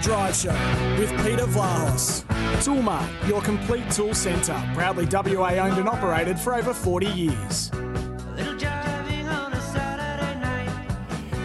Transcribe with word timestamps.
The 0.00 0.06
Drive 0.06 0.34
Show 0.34 0.96
with 0.98 1.10
Peter 1.24 1.44
Vlahos. 1.44 2.24
Toolmart, 2.62 3.28
your 3.28 3.42
complete 3.42 3.90
tool 3.90 4.14
centre. 4.14 4.58
Proudly 4.72 5.04
WA 5.04 5.50
owned 5.56 5.78
and 5.78 5.88
operated 5.88 6.38
for 6.38 6.54
over 6.54 6.72
40 6.72 7.06
years. 7.06 7.70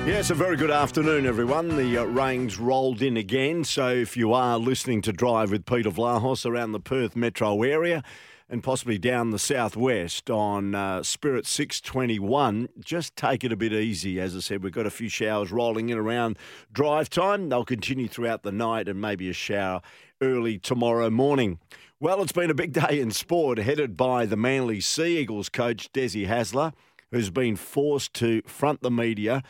Yes, 0.05 0.30
a 0.30 0.36
very 0.36 0.55
good 0.55 0.72
afternoon, 0.72 1.26
everyone. 1.26 1.76
The 1.76 1.98
uh, 1.98 2.04
rain's 2.05 2.58
rolled 2.58 3.02
in 3.02 3.18
again, 3.18 3.66
so 3.66 3.90
if 3.90 4.16
you 4.16 4.32
are 4.32 4.58
listening 4.58 5.02
to 5.02 5.12
Drive 5.12 5.52
with 5.52 5.66
Peter 5.66 5.90
Vlahos 5.90 6.46
around 6.46 6.72
the 6.72 6.80
Perth 6.80 7.16
metro 7.16 7.62
area 7.63 8.04
and 8.49 8.63
possibly 8.63 8.98
down 8.98 9.31
the 9.31 9.40
southwest 9.40 10.30
on 10.30 10.76
uh, 10.76 11.02
Spirit 11.02 11.48
621, 11.48 12.70
just 12.80 13.16
take 13.16 13.44
it 13.44 13.52
a 13.52 13.55
bit 13.55 13.73
easy. 13.73 14.20
As 14.20 14.35
I 14.35 14.40
said, 14.40 14.63
we've 14.63 14.71
got 14.71 14.85
a 14.85 14.91
few 14.91 15.09
showers 15.09 15.52
rolling 15.52 15.90
in 15.90 15.98
around 15.98 16.38
drive 16.71 17.09
time. 17.09 17.49
They'll 17.49 17.66
continue 17.66 18.08
throughout 18.08 18.44
the 18.44 18.52
night 18.52 18.88
and 18.88 19.02
maybe 19.02 19.30
a 19.30 19.34
shower 19.34 19.81
early 20.21 20.59
tomorrow 20.59 21.09
morning. 21.09 21.59
Well, 21.99 22.21
it's 22.21 22.32
been 22.32 22.51
a 22.51 22.55
big 22.55 22.73
day 22.88 22.99
in 22.99 23.12
sport, 23.12 23.57
headed 23.57 23.98
by 23.98 24.26
the 24.26 24.38
Manly 24.38 24.79
Sea 24.79 25.18
Eagles 25.18 25.49
coach 25.49 25.91
Desi 25.91 26.27
Hasler, 26.27 26.73
who's 27.12 27.32
been 27.32 27.55
forced 27.55 28.13
to 28.16 28.41
front 28.46 28.82
the 28.82 28.91
media 28.91 29.41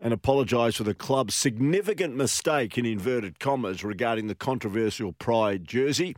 and 0.00 0.14
apologise 0.14 0.76
for 0.76 0.84
the 0.84 0.94
club's 0.94 1.34
significant 1.34 2.14
mistake 2.14 2.78
in 2.78 2.86
inverted 2.86 3.40
commas 3.40 3.82
regarding 3.82 4.28
the 4.28 4.34
controversial 4.34 5.12
Pride 5.12 5.64
jersey, 5.64 6.14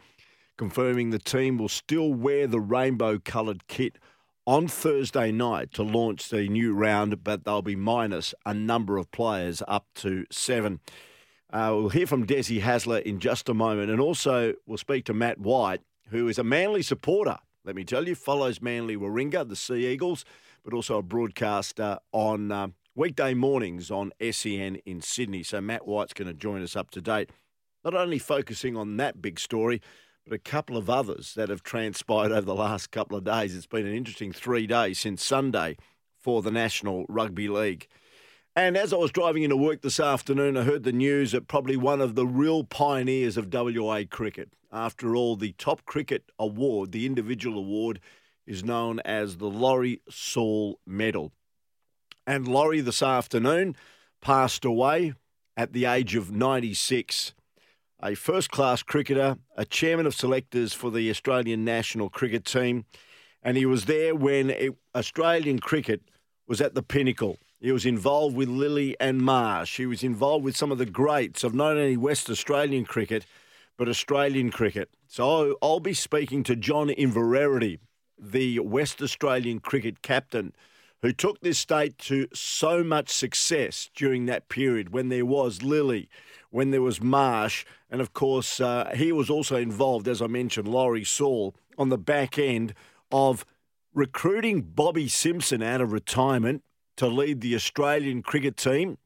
confirming 0.61 1.08
the 1.08 1.19
team 1.19 1.56
will 1.56 1.70
still 1.70 2.12
wear 2.12 2.47
the 2.47 2.61
rainbow 2.61 3.19
coloured 3.19 3.66
kit 3.66 3.97
on 4.47 4.69
Thursday 4.69 5.33
night 5.33 5.72
to 5.72 5.83
launch 5.83 6.28
the 6.28 6.47
new 6.50 6.75
round, 6.75 7.25
but 7.25 7.44
they'll 7.44 7.62
be 7.62 7.75
minus 7.75 8.34
a 8.44 8.52
number 8.52 8.98
of 8.98 9.11
players 9.11 9.62
up 9.67 9.86
to 9.94 10.27
seven. 10.30 10.78
Uh, 11.50 11.70
we'll 11.72 11.89
hear 11.89 12.06
from 12.06 12.27
Desi 12.27 12.61
Hasler 12.61 13.00
in 13.05 13.20
just 13.20 13.48
a 13.48 13.55
moment, 13.55 13.91
and 13.91 14.02
also 14.02 14.52
we'll 14.67 14.77
speak 14.77 15.06
to 15.06 15.14
Matt 15.14 15.39
White, 15.39 15.80
who 16.11 16.28
is 16.28 16.39
a 16.39 16.44
Manly 16.44 16.83
supporter. 16.83 17.39
Let 17.64 17.74
me 17.74 17.83
tell 17.83 18.06
you, 18.06 18.14
follows 18.14 18.61
Manly 18.61 18.98
Warringah, 18.98 19.48
the 19.48 19.56
Sea 19.56 19.86
Eagles, 19.86 20.27
but 20.62 20.74
also 20.74 20.98
a 20.98 21.02
broadcaster 21.02 21.98
on. 22.12 22.52
Uh, 22.52 22.69
weekday 22.97 23.33
mornings 23.33 23.91
on 23.91 24.12
SEN 24.20 24.77
in 24.84 25.00
Sydney. 25.00 25.45
So 25.45 25.61
Matt 25.61 25.86
White's 25.86 26.12
going 26.12 26.27
to 26.28 26.34
join 26.34 26.61
us 26.61 26.74
up 26.74 26.91
to 26.91 27.00
date, 27.00 27.30
not 27.84 27.95
only 27.95 28.19
focusing 28.19 28.77
on 28.77 28.97
that 28.97 29.22
big 29.22 29.39
story, 29.39 29.80
but 30.31 30.36
a 30.36 30.50
couple 30.50 30.77
of 30.77 30.89
others 30.89 31.34
that 31.34 31.48
have 31.48 31.64
transpired 31.64 32.31
over 32.31 32.42
the 32.42 32.55
last 32.55 32.92
couple 32.92 33.19
of 33.19 33.25
days. 33.25 33.56
It's 33.56 33.67
been 33.67 33.84
an 33.84 33.97
interesting 33.97 34.33
three 34.33 34.64
days 34.64 35.00
since 35.00 35.25
Sunday 35.25 35.77
for 36.17 36.41
the 36.41 36.53
National 36.53 37.05
Rugby 37.09 37.48
League. 37.48 37.89
And 38.55 38.77
as 38.77 38.92
I 38.92 38.97
was 38.97 39.11
driving 39.11 39.42
into 39.42 39.56
work 39.56 39.83
this 39.83 39.98
afternoon, 39.98 40.56
I 40.56 40.62
heard 40.62 40.84
the 40.84 40.92
news 40.92 41.33
that 41.33 41.48
probably 41.48 41.77
one 41.77 42.01
of 42.01 42.14
the 42.14 42.28
real 42.28 42.62
pioneers 42.62 43.36
of 43.36 43.53
WA 43.53 44.03
cricket, 44.08 44.51
after 44.70 45.17
all, 45.17 45.34
the 45.34 45.51
top 45.58 45.84
cricket 45.84 46.31
award, 46.39 46.92
the 46.92 47.06
individual 47.06 47.58
award, 47.58 47.98
is 48.47 48.62
known 48.62 49.01
as 49.01 49.39
the 49.39 49.51
Laurie 49.51 50.01
Sawle 50.08 50.79
Medal. 50.86 51.33
And 52.24 52.47
Laurie 52.47 52.80
this 52.80 53.02
afternoon 53.02 53.74
passed 54.20 54.64
away 54.64 55.14
at 55.57 55.73
the 55.73 55.86
age 55.86 56.14
of 56.14 56.30
96. 56.30 57.35
A 58.02 58.14
first 58.14 58.50
class 58.50 58.83
cricketer, 58.83 59.36
a 59.58 59.66
chairman 59.66 60.06
of 60.06 60.14
selectors 60.14 60.72
for 60.72 60.90
the 60.90 61.11
Australian 61.11 61.66
national 61.66 62.08
cricket 62.08 62.46
team, 62.46 62.86
and 63.42 63.58
he 63.58 63.66
was 63.66 63.84
there 63.84 64.14
when 64.14 64.48
it, 64.48 64.74
Australian 64.94 65.58
cricket 65.58 66.00
was 66.46 66.62
at 66.62 66.74
the 66.74 66.83
pinnacle. 66.83 67.36
He 67.61 67.72
was 67.72 67.84
involved 67.84 68.34
with 68.34 68.48
Lillee 68.48 68.94
and 68.98 69.20
Marsh. 69.20 69.77
He 69.77 69.84
was 69.84 70.02
involved 70.02 70.46
with 70.46 70.56
some 70.56 70.72
of 70.72 70.78
the 70.78 70.86
greats 70.86 71.44
of 71.44 71.52
not 71.52 71.77
only 71.77 71.98
West 71.98 72.30
Australian 72.30 72.86
cricket, 72.86 73.27
but 73.77 73.86
Australian 73.86 74.50
cricket. 74.50 74.88
So 75.06 75.58
I'll 75.61 75.78
be 75.78 75.92
speaking 75.92 76.42
to 76.44 76.56
John 76.56 76.88
Inverarity, 76.88 77.80
the 78.18 78.61
West 78.61 79.02
Australian 79.02 79.61
cricket 79.61 80.00
captain, 80.00 80.55
who 81.02 81.12
took 81.12 81.40
this 81.40 81.58
state 81.58 81.98
to 81.98 82.28
so 82.32 82.82
much 82.82 83.11
success 83.11 83.90
during 83.94 84.24
that 84.27 84.48
period 84.48 84.90
when 84.90 85.11
there 85.11 85.27
was 85.27 85.58
Lillee, 85.58 86.08
when 86.50 86.70
there 86.70 86.83
was 86.83 87.00
Marsh, 87.00 87.64
and 87.88 88.00
of 88.00 88.12
course, 88.12 88.61
uh, 88.61 88.92
he 88.94 89.12
was 89.12 89.30
also 89.30 89.56
involved, 89.56 90.08
as 90.08 90.20
I 90.20 90.27
mentioned, 90.27 90.68
Laurie 90.68 91.05
Sawle, 91.05 91.55
on 91.78 91.88
the 91.88 91.98
back 91.98 92.38
end 92.38 92.74
of 93.11 93.44
recruiting 93.94 94.62
Bobby 94.62 95.08
Simpson 95.08 95.62
out 95.62 95.80
of 95.80 95.92
retirement 95.92 96.62
to 96.96 97.06
lead 97.06 97.40
the 97.40 97.55
Australian 97.55 98.22
cricket 98.22 98.56
team 98.56 98.98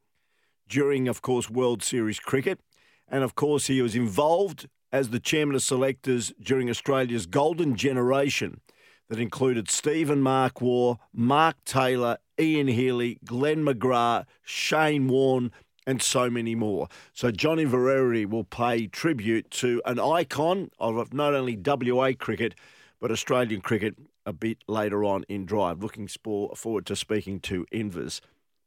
during, 0.68 1.06
of 1.06 1.22
course, 1.22 1.48
World 1.48 1.82
Series 1.82 2.18
cricket. 2.18 2.60
And 3.06 3.22
of 3.22 3.34
course, 3.34 3.66
he 3.66 3.82
was 3.82 3.94
involved 3.94 4.68
as 4.90 5.10
the 5.10 5.20
chairman 5.20 5.56
of 5.56 5.62
selectors 5.62 6.32
during 6.40 6.70
Australia's 6.70 7.26
golden 7.26 7.76
generation 7.76 8.60
that 9.08 9.20
included 9.20 9.70
Stephen 9.70 10.20
Mark 10.20 10.60
Waugh, 10.60 10.96
Mark 11.12 11.56
Taylor, 11.64 12.18
Ian 12.40 12.68
Healy, 12.68 13.18
Glenn 13.24 13.64
McGrath, 13.64 14.24
Shane 14.42 15.08
Warne, 15.08 15.52
and 15.86 16.00
so 16.00 16.30
many 16.30 16.54
more. 16.54 16.88
So 17.12 17.30
Johnny 17.30 17.64
Inverarity 17.64 18.26
will 18.26 18.44
pay 18.44 18.86
tribute 18.86 19.50
to 19.52 19.82
an 19.84 19.98
icon 19.98 20.70
of 20.78 21.12
not 21.12 21.34
only 21.34 21.56
WA 21.56 22.12
cricket, 22.18 22.54
but 23.00 23.10
Australian 23.10 23.60
cricket 23.60 23.96
a 24.26 24.32
bit 24.32 24.58
later 24.66 25.04
on 25.04 25.24
in 25.28 25.44
Drive. 25.44 25.82
Looking 25.82 26.08
forward 26.08 26.86
to 26.86 26.96
speaking 26.96 27.40
to 27.40 27.66
Invers. 27.70 28.20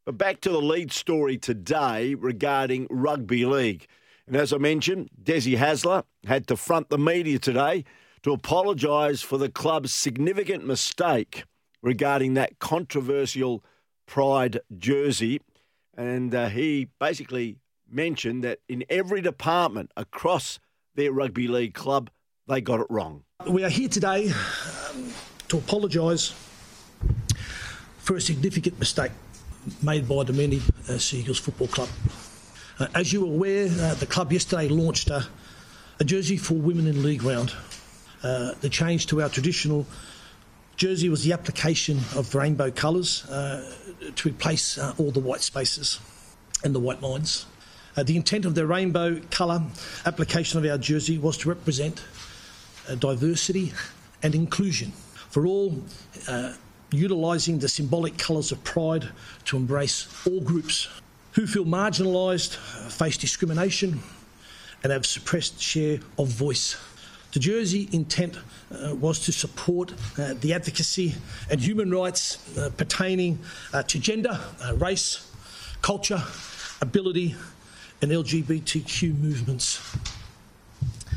But 0.06 0.17
back 0.17 0.41
to 0.41 0.50
the 0.50 0.61
lead 0.61 0.91
story 0.91 1.38
today 1.38 2.13
regarding 2.13 2.88
rugby 2.89 3.45
league. 3.45 3.88
And 4.27 4.35
as 4.35 4.53
I 4.53 4.57
mentioned, 4.57 5.09
Desi 5.22 5.57
Hasler 5.57 6.03
had 6.25 6.47
to 6.47 6.56
front 6.56 6.89
the 6.89 6.97
media 6.97 7.39
today 7.39 7.83
to 8.23 8.33
apologise 8.33 9.22
for 9.22 9.38
the 9.38 9.50
club's 9.50 9.94
significant 9.94 10.66
mistake 10.66 11.45
regarding 11.81 12.35
that 12.35 12.59
controversial 12.59 13.63
Pride 14.06 14.59
jersey. 14.77 15.41
And 15.97 16.34
uh, 16.35 16.50
he 16.50 16.90
basically 17.00 17.58
mentioned 17.90 18.44
that 18.44 18.59
in 18.69 18.85
every 18.90 19.22
department 19.22 19.91
across 19.97 20.59
their 20.96 21.12
rugby 21.12 21.47
league 21.47 21.74
club, 21.74 22.12
they 22.47 22.62
got 22.62 22.80
it 22.80 22.88
wrong. 22.90 23.24
We 23.47 23.63
are 23.63 23.69
here 23.69 23.90
today 23.90 24.30
um, 24.30 25.12
to 25.47 25.57
apologise 25.57 26.34
for 27.97 28.16
a 28.16 28.22
significant 28.22 28.80
mistake 28.80 29.12
made 29.81 30.07
by 30.07 30.24
the 30.24 30.34
Manly 30.34 30.62
uh, 30.88 30.97
Sea 30.97 31.19
Eagles 31.19 31.40
Football 31.40 31.68
Club. 31.68 31.90
Uh, 32.80 32.88
as 32.94 33.12
you 33.12 33.24
are 33.24 33.34
aware, 33.34 33.68
uh, 33.68 33.96
the 33.96 34.06
club 34.06 34.31
yesterday 34.31 34.68
launched 34.68 35.09
a, 35.09 35.25
a 36.00 36.03
jersey 36.03 36.38
for 36.38 36.53
women 36.53 36.88
in 36.88 37.02
league 37.02 37.24
round. 37.24 37.53
Uh, 38.24 38.53
the 38.62 38.69
change 38.69 39.07
to 39.07 39.22
our 39.22 39.30
traditional 39.30 39.86
jersey 40.77 41.09
was 41.09 41.23
the 41.23 41.33
application 41.33 41.97
of 42.15 42.33
rainbow 42.35 42.69
colours 42.71 43.25
uh, 43.29 43.73
to 44.15 44.29
replace 44.29 44.77
uh, 44.77 44.93
all 44.99 45.11
the 45.11 45.19
white 45.19 45.41
spaces 45.41 45.99
and 46.63 46.73
the 46.73 46.79
white 46.79 47.01
lines. 47.01 47.47
Uh, 47.97 48.03
the 48.03 48.15
intent 48.15 48.45
of 48.45 48.53
the 48.53 48.65
rainbow 48.65 49.19
colour 49.31 49.61
application 50.05 50.59
of 50.59 50.69
our 50.69 50.77
jersey 50.77 51.18
was 51.18 51.35
to 51.35 51.50
represent 51.50 52.03
uh, 52.88 52.94
diversity 52.95 53.74
and 54.21 54.35
inclusion 54.35 54.91
for 55.29 55.45
all, 55.45 55.75
utilising 56.91 57.59
the 57.59 57.68
symbolic 57.68 58.18
colours 58.18 58.51
of 58.51 58.63
pride 58.63 59.09
to 59.45 59.57
embrace 59.57 60.07
all 60.25 60.39
groups 60.39 60.88
who 61.33 61.45
feel 61.45 61.65
marginalised, 61.65 62.56
face 62.89 63.18
discrimination, 63.18 64.00
and 64.83 64.91
have 64.91 65.06
suppressed 65.06 65.59
share 65.59 66.00
of 66.18 66.27
voice 66.30 66.77
the 67.33 67.39
Jersey 67.39 67.89
intent 67.91 68.38
uh, 68.71 68.95
was 68.95 69.19
to 69.21 69.31
support 69.31 69.94
uh, 70.18 70.33
the 70.39 70.53
advocacy 70.53 71.15
and 71.50 71.59
human 71.59 71.91
rights 71.91 72.57
uh, 72.57 72.69
pertaining 72.77 73.39
uh, 73.74 73.83
to 73.83 74.00
gender, 74.00 74.39
uh, 74.63 74.75
race, 74.75 75.29
culture, 75.81 76.24
ability, 76.81 77.35
and 78.01 78.12
LGBTQ 78.12 79.18
movements. 79.19 79.81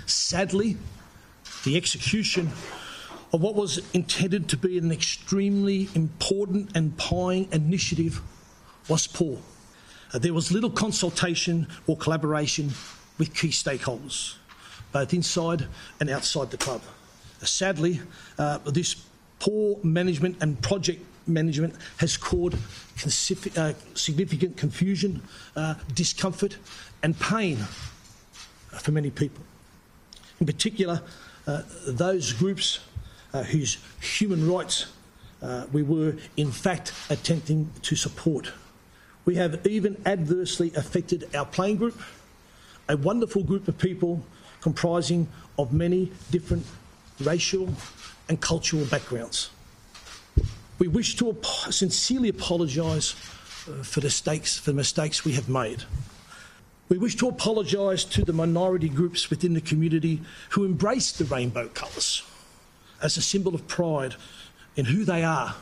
Sadly, 0.06 0.76
the 1.64 1.76
execution 1.76 2.50
of 3.32 3.40
what 3.40 3.54
was 3.54 3.80
intended 3.92 4.48
to 4.48 4.56
be 4.56 4.78
an 4.78 4.90
extremely 4.90 5.88
important 5.94 6.76
and 6.76 6.96
pioneering 6.96 7.48
initiative 7.52 8.20
was 8.88 9.06
poor. 9.06 9.38
Uh, 10.12 10.18
there 10.18 10.34
was 10.34 10.50
little 10.50 10.70
consultation 10.70 11.68
or 11.86 11.96
collaboration 11.96 12.70
with 13.18 13.34
key 13.34 13.48
stakeholders, 13.48 14.34
both 14.92 15.14
inside 15.14 15.66
and 16.00 16.10
outside 16.10 16.50
the 16.50 16.56
club. 16.56 16.82
Sadly, 17.42 18.00
uh, 18.38 18.58
this 18.58 18.96
poor 19.38 19.78
management 19.82 20.36
and 20.42 20.60
project 20.60 21.04
management 21.26 21.74
has 21.98 22.16
caused 22.16 22.56
uh, 23.56 23.72
significant 23.94 24.56
confusion, 24.56 25.22
uh, 25.56 25.74
discomfort, 25.94 26.56
and 27.02 27.18
pain 27.18 27.56
for 28.82 28.92
many 28.92 29.10
people. 29.10 29.42
In 30.40 30.46
particular, 30.46 31.02
uh, 31.46 31.62
those 31.86 32.32
groups 32.32 32.80
uh, 33.32 33.42
whose 33.42 33.78
human 34.00 34.50
rights 34.50 34.86
uh, 35.42 35.66
we 35.72 35.82
were, 35.82 36.14
in 36.36 36.50
fact, 36.50 36.92
attempting 37.08 37.70
to 37.82 37.96
support. 37.96 38.52
We 39.24 39.36
have 39.36 39.66
even 39.66 40.00
adversely 40.04 40.72
affected 40.76 41.34
our 41.34 41.46
playing 41.46 41.76
group, 41.76 42.00
a 42.88 42.96
wonderful 42.96 43.42
group 43.42 43.68
of 43.68 43.78
people 43.78 44.22
comprising 44.60 45.28
of 45.58 45.72
many 45.72 46.12
different 46.30 46.64
racial 47.20 47.68
and 48.28 48.40
cultural 48.40 48.84
backgrounds. 48.86 49.50
We 50.78 50.88
wish 50.88 51.16
to 51.16 51.30
ap- 51.30 51.72
sincerely 51.72 52.30
apologise 52.30 53.14
uh, 53.68 53.82
for, 53.82 54.00
the 54.00 54.10
for 54.10 54.70
the 54.70 54.76
mistakes 54.76 55.24
we 55.24 55.32
have 55.32 55.48
made. 55.48 55.82
We 56.88 56.98
wish 56.98 57.16
to 57.16 57.28
apologise 57.28 58.04
to 58.06 58.24
the 58.24 58.32
minority 58.32 58.88
groups 58.88 59.30
within 59.30 59.54
the 59.54 59.60
community 59.60 60.22
who 60.50 60.64
embrace 60.64 61.12
the 61.12 61.24
rainbow 61.24 61.68
colours 61.68 62.22
as 63.02 63.16
a 63.16 63.22
symbol 63.22 63.54
of 63.54 63.68
pride 63.68 64.14
in 64.76 64.86
who 64.86 65.04
they 65.04 65.22
are, 65.22 65.54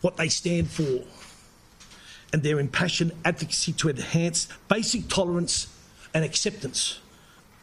what 0.00 0.16
they 0.16 0.28
stand 0.28 0.70
for, 0.70 1.02
and 2.32 2.42
their 2.42 2.58
impassioned 2.58 3.12
advocacy 3.24 3.72
to 3.72 3.88
enhance 3.88 4.48
basic 4.68 5.08
tolerance 5.08 5.66
and 6.14 6.24
acceptance 6.24 7.00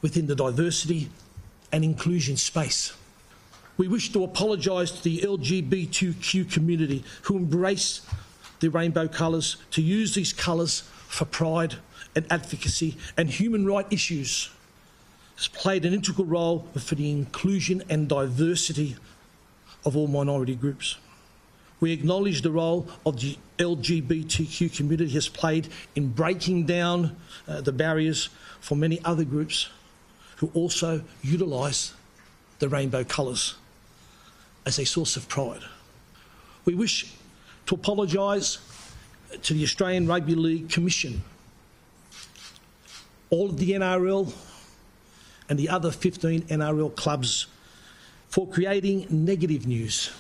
within 0.03 0.27
the 0.27 0.35
diversity 0.35 1.09
and 1.71 1.83
inclusion 1.83 2.37
space. 2.37 2.93
We 3.77 3.87
wish 3.87 4.11
to 4.13 4.23
apologise 4.23 4.91
to 4.91 5.03
the 5.03 5.21
LGBTQ 5.21 6.51
community 6.51 7.03
who 7.23 7.37
embrace 7.37 8.01
the 8.59 8.69
rainbow 8.69 9.07
colours 9.07 9.57
to 9.71 9.81
use 9.81 10.13
these 10.13 10.31
colours 10.31 10.81
for 11.07 11.25
pride 11.25 11.75
and 12.15 12.31
advocacy 12.31 12.97
and 13.17 13.29
human 13.29 13.65
rights 13.65 13.91
issues. 13.91 14.51
Has 15.37 15.47
played 15.47 15.83
an 15.85 15.93
integral 15.95 16.27
role 16.27 16.67
for 16.77 16.93
the 16.93 17.09
inclusion 17.09 17.81
and 17.89 18.07
diversity 18.07 18.95
of 19.83 19.97
all 19.97 20.07
minority 20.07 20.53
groups. 20.53 20.97
We 21.79 21.91
acknowledge 21.91 22.43
the 22.43 22.51
role 22.51 22.87
of 23.05 23.19
the 23.19 23.37
LGBTQ 23.57 24.75
community 24.77 25.11
has 25.13 25.27
played 25.27 25.69
in 25.95 26.09
breaking 26.09 26.67
down 26.67 27.15
uh, 27.47 27.61
the 27.61 27.71
barriers 27.71 28.29
for 28.61 28.75
many 28.75 29.03
other 29.03 29.23
groups 29.23 29.69
who 30.43 30.51
also 30.53 31.01
utilise 31.21 31.93
the 32.59 32.67
rainbow 32.67 33.01
colours 33.01 33.55
as 34.65 34.77
a 34.77 34.85
source 34.85 35.15
of 35.15 35.29
pride. 35.29 35.61
We 36.65 36.75
wish 36.75 37.13
to 37.67 37.75
apologise 37.75 38.57
to 39.41 39.53
the 39.53 39.63
Australian 39.63 40.05
Rugby 40.05 40.35
League 40.35 40.69
Commission, 40.69 41.23
all 43.29 43.51
of 43.51 43.57
the 43.57 43.71
NRL 43.71 44.33
and 45.47 45.57
the 45.57 45.69
other 45.69 45.91
15 45.91 46.41
NRL 46.41 46.93
clubs 46.93 47.47
for 48.27 48.45
creating 48.45 49.07
negative 49.09 49.65
news, 49.65 50.11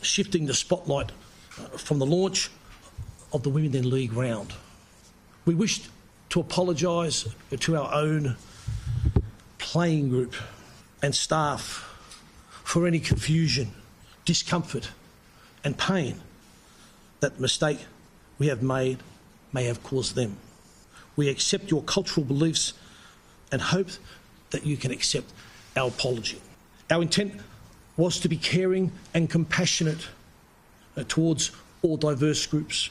shifting 0.00 0.46
the 0.46 0.54
spotlight 0.54 1.12
uh, 1.60 1.64
from 1.76 1.98
the 1.98 2.06
launch 2.06 2.50
of 3.34 3.42
the 3.42 3.50
Women 3.50 3.74
in 3.74 3.90
League 3.90 4.14
round. 4.14 4.54
We 5.44 5.54
wish 5.54 5.82
to 6.30 6.40
apologise 6.40 7.28
to 7.60 7.76
our 7.76 7.92
own 7.92 8.36
playing 9.66 10.08
group 10.08 10.32
and 11.02 11.12
staff 11.12 11.92
for 12.62 12.86
any 12.86 13.00
confusion, 13.00 13.68
discomfort, 14.24 14.90
and 15.64 15.76
pain 15.76 16.20
that 17.18 17.34
the 17.34 17.42
mistake 17.42 17.80
we 18.38 18.46
have 18.46 18.62
made 18.62 18.98
may 19.52 19.64
have 19.64 19.82
caused 19.82 20.14
them. 20.14 20.36
We 21.16 21.28
accept 21.28 21.68
your 21.68 21.82
cultural 21.82 22.24
beliefs 22.24 22.74
and 23.50 23.60
hope 23.60 23.88
that 24.50 24.64
you 24.64 24.76
can 24.76 24.92
accept 24.92 25.32
our 25.76 25.88
apology. 25.88 26.40
Our 26.88 27.02
intent 27.02 27.34
was 27.96 28.20
to 28.20 28.28
be 28.28 28.36
caring 28.36 28.92
and 29.14 29.28
compassionate 29.28 30.06
uh, 30.96 31.02
towards 31.08 31.50
all 31.82 31.96
diverse 31.96 32.46
groups 32.46 32.90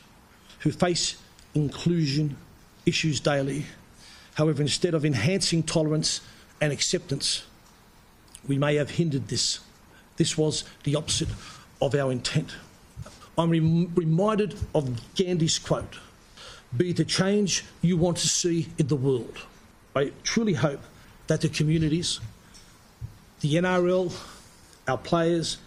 who 0.60 0.74
face 0.74 1.16
inclusion 1.54 2.36
issues 2.86 3.22
daily. 3.22 3.66
However, 4.34 4.62
instead 4.62 4.94
of 4.94 5.06
enhancing 5.06 5.64
tolerance 5.64 6.20
and 6.62 6.72
acceptance, 6.72 7.44
we 8.48 8.58
may 8.58 8.76
have 8.76 8.92
hindered 8.92 9.28
this. 9.28 9.60
This 10.18 10.38
was 10.38 10.64
the 10.84 10.96
opposite 10.96 11.30
of 11.82 11.96
our 11.96 12.12
intent. 12.12 12.56
I'm 13.38 13.50
rem- 13.50 13.94
reminded 13.96 14.56
of 14.74 15.14
Gandhi's 15.16 15.60
quote 15.60 15.98
Be 16.76 16.94
the 16.94 17.06
change 17.06 17.66
you 17.82 17.98
want 17.98 18.18
to 18.18 18.30
see 18.30 18.68
in 18.78 18.88
the 18.88 18.96
world. 18.96 19.38
I 19.96 20.12
truly 20.24 20.54
hope 20.54 20.82
that 21.28 21.42
the 21.42 21.50
communities, 21.50 22.20
the 23.42 23.56
NRL, 23.56 24.16
our 24.88 24.98
players, 24.98 25.58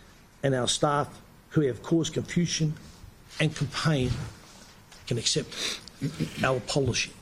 and 0.43 0.55
our 0.55 0.69
staff 0.69 1.08
who 1.50 1.62
have 1.62 1.82
caused 1.82 2.14
confusion 2.14 2.75
and 3.40 3.55
pain 3.73 4.11
can 5.06 5.19
accept 5.19 5.81
our 6.44 6.56
apology. 6.56 7.12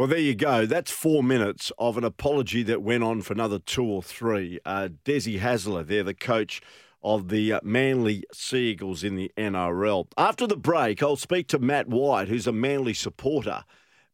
Well, 0.00 0.08
there 0.08 0.18
you 0.18 0.34
go. 0.34 0.64
That's 0.64 0.90
four 0.90 1.22
minutes 1.22 1.70
of 1.78 1.98
an 1.98 2.04
apology 2.04 2.62
that 2.62 2.80
went 2.80 3.04
on 3.04 3.20
for 3.20 3.34
another 3.34 3.58
two 3.58 3.84
or 3.84 4.02
three. 4.02 4.58
Uh, 4.64 4.88
Desi 5.04 5.38
Hasler, 5.38 5.86
they're 5.86 6.02
the 6.02 6.14
coach 6.14 6.62
of 7.02 7.28
the 7.28 7.52
uh, 7.52 7.60
Manly 7.62 8.24
Sea 8.32 8.70
Eagles 8.70 9.04
in 9.04 9.16
the 9.16 9.30
NRL. 9.36 10.06
After 10.16 10.46
the 10.46 10.56
break, 10.56 11.02
I'll 11.02 11.16
speak 11.16 11.48
to 11.48 11.58
Matt 11.58 11.86
White, 11.86 12.28
who's 12.28 12.46
a 12.46 12.50
Manly 12.50 12.94
supporter, 12.94 13.62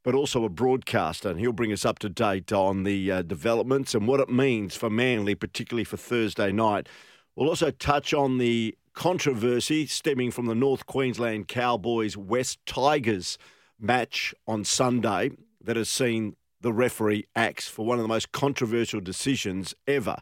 but 0.02 0.12
also 0.12 0.42
a 0.42 0.48
broadcaster, 0.48 1.28
and 1.30 1.38
he'll 1.38 1.52
bring 1.52 1.72
us 1.72 1.84
up 1.84 2.00
to 2.00 2.08
date 2.08 2.52
on 2.52 2.82
the 2.82 3.12
uh, 3.12 3.22
developments 3.22 3.94
and 3.94 4.08
what 4.08 4.18
it 4.18 4.28
means 4.28 4.74
for 4.74 4.90
Manly, 4.90 5.36
particularly 5.36 5.84
for 5.84 5.96
Thursday 5.96 6.50
night. 6.50 6.88
We'll 7.36 7.48
also 7.48 7.70
touch 7.70 8.12
on 8.12 8.38
the 8.38 8.76
controversy 8.92 9.86
stemming 9.86 10.32
from 10.32 10.46
the 10.46 10.56
North 10.56 10.84
Queensland 10.86 11.46
Cowboys 11.46 12.16
West 12.16 12.58
Tigers 12.66 13.38
match 13.78 14.34
on 14.48 14.64
Sunday 14.64 15.30
that 15.66 15.76
has 15.76 15.88
seen 15.88 16.36
the 16.60 16.72
referee 16.72 17.26
axe 17.36 17.68
for 17.68 17.84
one 17.84 17.98
of 17.98 18.02
the 18.02 18.08
most 18.08 18.32
controversial 18.32 19.00
decisions 19.00 19.74
ever 19.86 20.16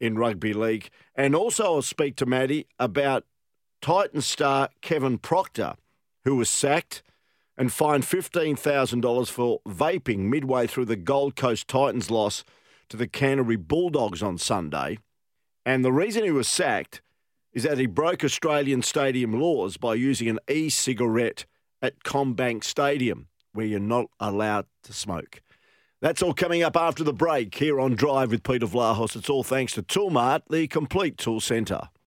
in 0.00 0.18
rugby 0.18 0.52
league. 0.52 0.90
And 1.14 1.34
also, 1.34 1.64
I'll 1.64 1.82
speak 1.82 2.16
to 2.16 2.26
Matty 2.26 2.66
about 2.78 3.24
Titan 3.80 4.20
star 4.20 4.68
Kevin 4.80 5.18
Proctor, 5.18 5.74
who 6.24 6.36
was 6.36 6.50
sacked 6.50 7.02
and 7.56 7.72
fined 7.72 8.04
$15,000 8.04 9.30
for 9.30 9.60
vaping 9.66 10.28
midway 10.28 10.66
through 10.66 10.84
the 10.84 10.96
Gold 10.96 11.34
Coast 11.34 11.66
Titans 11.66 12.10
loss 12.10 12.44
to 12.88 12.96
the 12.96 13.08
Canterbury 13.08 13.56
Bulldogs 13.56 14.22
on 14.22 14.38
Sunday. 14.38 14.98
And 15.66 15.84
the 15.84 15.92
reason 15.92 16.24
he 16.24 16.30
was 16.30 16.48
sacked 16.48 17.02
is 17.52 17.64
that 17.64 17.78
he 17.78 17.86
broke 17.86 18.22
Australian 18.22 18.82
stadium 18.82 19.32
laws 19.32 19.76
by 19.76 19.94
using 19.94 20.28
an 20.28 20.38
e 20.48 20.68
cigarette 20.68 21.46
at 21.82 22.04
CommBank 22.04 22.62
Stadium 22.62 23.26
where 23.58 23.66
you're 23.66 23.80
not 23.80 24.06
allowed 24.20 24.66
to 24.84 24.92
smoke. 24.92 25.42
That's 26.00 26.22
all 26.22 26.32
coming 26.32 26.62
up 26.62 26.76
after 26.76 27.02
the 27.02 27.12
break 27.12 27.52
here 27.56 27.80
on 27.80 27.96
Drive 27.96 28.30
with 28.30 28.44
Peter 28.44 28.66
Vlahos. 28.66 29.16
It's 29.16 29.28
all 29.28 29.42
thanks 29.42 29.72
to 29.72 29.82
Toolmart, 29.82 30.42
the 30.48 30.68
complete 30.68 31.18
tool 31.18 31.40
centre. 31.40 31.88